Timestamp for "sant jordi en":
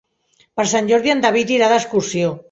0.71-1.21